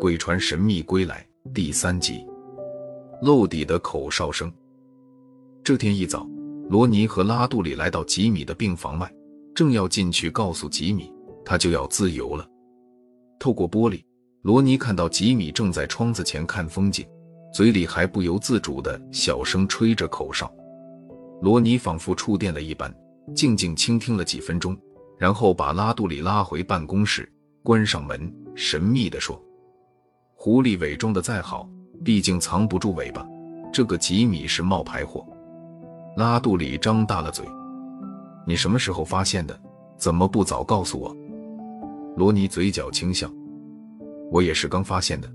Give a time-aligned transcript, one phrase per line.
[0.00, 2.26] 鬼船神秘归来第三集，
[3.22, 4.52] 漏底的口哨声。
[5.62, 6.26] 这天一早，
[6.68, 9.10] 罗尼和拉杜里来到吉米的病房外，
[9.54, 11.12] 正要进去告诉吉米，
[11.44, 12.46] 他就要自由了。
[13.38, 14.02] 透过玻璃，
[14.42, 17.06] 罗尼看到吉米正在窗子前看风景，
[17.52, 20.50] 嘴里还不由自主的小声吹着口哨。
[21.42, 22.94] 罗尼仿佛触电了一般，
[23.34, 24.76] 静静倾听了几分钟，
[25.24, 27.26] 然后把拉杜里拉回办公室，
[27.62, 29.42] 关上门，神秘地说
[30.36, 31.66] ：“狐狸伪装的再好，
[32.04, 33.26] 毕竟藏不住尾巴。
[33.72, 35.26] 这个吉米是冒牌货。”
[36.18, 37.42] 拉杜里张大了嘴
[38.46, 39.58] ：“你什么时候发现的？
[39.96, 41.16] 怎么不早告诉我？”
[42.18, 43.26] 罗尼嘴角轻笑
[44.30, 45.32] ：“我也是刚发现的。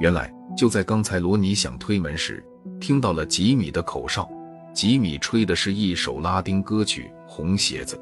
[0.00, 2.44] 原来就在刚才，罗尼想推门时，
[2.80, 4.28] 听到了吉米的口哨。”
[4.74, 7.94] 吉米吹的是一首拉丁歌曲《红鞋子》。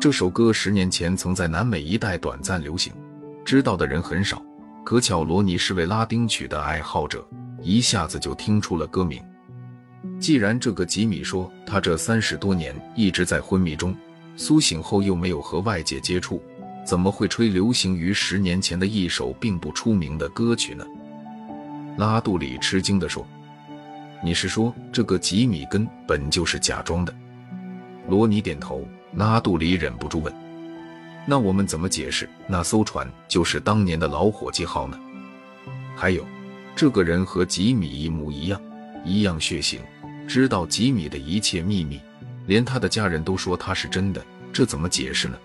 [0.00, 2.90] 这首歌十年前曾在南美一带短暂流行，
[3.44, 4.42] 知道的人很少。
[4.82, 7.22] 可巧罗尼是位拉丁曲的爱好者，
[7.60, 9.22] 一下子就听出了歌名。
[10.18, 13.94] 既然这个吉米说他这三十多年一直在昏迷中，
[14.36, 16.42] 苏醒后又没有和外界接触，
[16.82, 20.86] 怎么会吹流行于十年前的一首并不出名的歌曲呢？
[21.98, 23.26] 拉杜里吃惊地说。
[24.24, 27.14] 你是说这个吉米根本就是假装的？
[28.08, 28.82] 罗尼点头，
[29.14, 30.32] 拉杜里忍不住问
[31.26, 34.98] ：“那我们怎么解释那艘船就是当年的老伙计号呢？
[35.96, 36.24] 还有，
[36.76, 38.60] 这个人和吉米一模一样，
[39.04, 39.80] 一样血型，
[40.28, 42.00] 知道吉米的一切秘密，
[42.46, 45.38] 连他的家人都说他是真的，这怎么解释呢？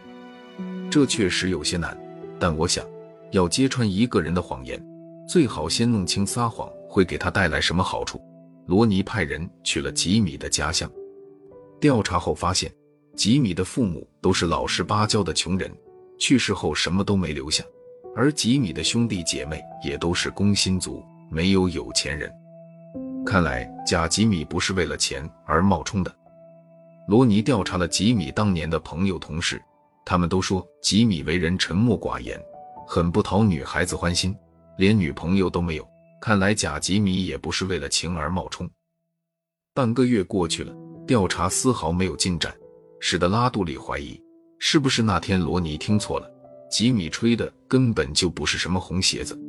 [0.90, 1.98] 这确实有些难，
[2.40, 2.86] 但我想
[3.32, 4.82] 要揭穿一个人的谎言，
[5.28, 8.22] 最好先弄清撒谎会给他带来什么好处。”
[8.68, 10.90] 罗尼派人去了吉米的家乡，
[11.80, 12.72] 调查后发现，
[13.16, 15.72] 吉米的父母都是老实巴交的穷人，
[16.20, 17.64] 去世后什么都没留下，
[18.16, 22.32] 而吉米的兄弟姐妹也都是工薪族，没有有钱人。
[23.26, 26.16] 看来假吉米不是为了钱而冒充的。
[27.08, 29.62] 罗尼调查了吉米当年的朋友同事，
[30.06, 32.40] 他们都说吉米为人沉默寡言，
[32.86, 34.36] 很不讨女孩子欢心，
[34.78, 35.88] 连女朋友都没有。
[36.22, 38.70] 看来贾吉米也不是为了情而冒充。
[39.74, 40.74] 半个月过去了，
[41.06, 42.56] 调查丝毫没有进展，
[43.08, 44.20] 使得拉杜里怀疑
[44.58, 46.28] 是不是那天罗尼听错了，
[46.72, 49.40] 吉米吹的根本就不是什么红鞋子。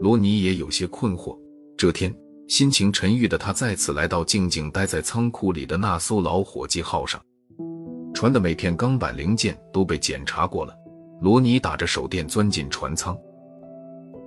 [0.00, 1.36] 罗尼也有些困惑。
[1.76, 2.14] 这天，
[2.46, 7.20] 心情沉郁的他再次来到静静待在仓库里的那艘老伙计号上，
[8.14, 10.72] 船的每片钢板零件都被检查过了。
[11.20, 13.18] 罗尼打着手电钻进船舱，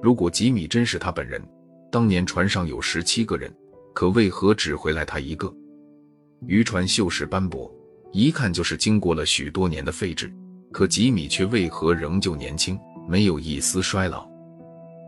[0.01, 1.41] 如果吉米真是他本人。
[1.89, 3.49] 当年船上有十七个人，
[3.93, 5.49] 可为何只回来他一个？
[6.47, 7.73] 渔船锈蚀斑驳，
[8.11, 10.31] 一看就是经过了许多年的废置。
[10.71, 14.25] 可吉米却为何仍旧年轻，没有一丝衰老？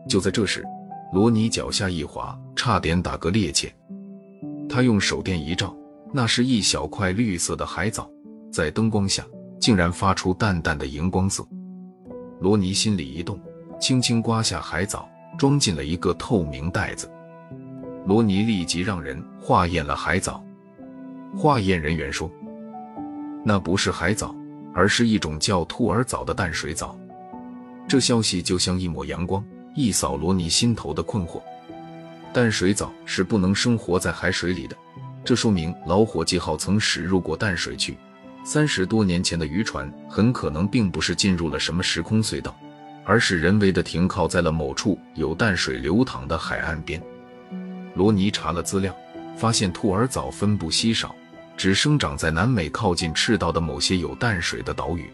[0.09, 0.63] 就在这时，
[1.13, 3.71] 罗尼脚下一滑，差点打个趔趄。
[4.67, 5.75] 他用手电一照，
[6.11, 8.09] 那是一小块绿色的海藻，
[8.51, 9.25] 在灯光下
[9.59, 11.47] 竟然发出淡淡的荧光色。
[12.41, 13.39] 罗尼心里一动，
[13.79, 15.07] 轻轻刮下海藻。
[15.35, 17.09] 装进了一个透明袋子，
[18.05, 20.45] 罗尼立即让人化验了海藻。
[21.35, 22.29] 化验人员说，
[23.43, 24.35] 那不是海藻，
[24.73, 26.97] 而是一种叫兔儿藻的淡水藻。
[27.87, 29.43] 这消息就像一抹阳光，
[29.75, 31.41] 一扫罗尼心头的困惑。
[32.31, 34.75] 淡水藻是不能生活在海水里的，
[35.23, 37.97] 这说明老伙计号曾驶入过淡水区。
[38.43, 42.55] 三十多年前的渔船很可能并不是进入了什么时空隧道。
[43.05, 47.01] 而是人为的停靠在了某处有淡水流淌的海岸边。
[47.95, 48.95] 罗尼查了资料，
[49.35, 51.13] 发现兔儿藻分布稀少，
[51.55, 55.09] 只生长在南美靠近赤道的某些有淡水的岛屿。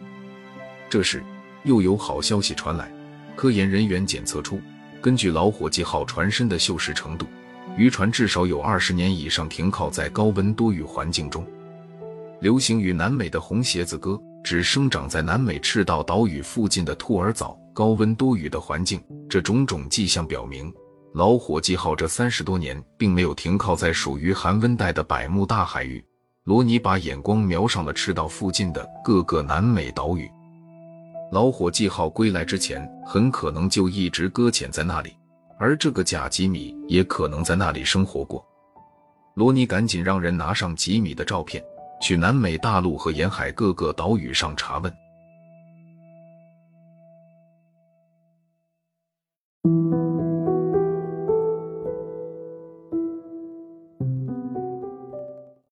[0.89, 1.23] 这时，
[1.63, 2.91] 又有好消息传来，
[3.35, 4.61] 科研人员检测出，
[5.01, 7.25] 根据老伙计号船身的锈蚀程度，
[7.77, 11.45] 渔船至少有二十年以上停靠在高温多雨环境中。
[12.41, 17.57] 流行于南美的红鞋子哥，只生长在南美赤道岛屿附近的兔儿藻。
[17.71, 20.73] 高温多雨的环境，这种种迹象表明，
[21.13, 26.03] 老伙计号这三十多年并没有停靠在属于寒温带的百慕大海域。
[26.49, 30.27] 罗尼把眼光瞄上了赤道附近的各个南美岛屿。
[31.31, 35.15] 老伙计号归来之前很可能就一直搁浅在那里
[35.59, 38.43] 而这个贾吉米也可能在那里生活过。
[39.35, 41.63] 罗尼赶紧让人拿上吉米的照片
[42.01, 44.91] 去南美大陆和沿海各个岛屿上查问。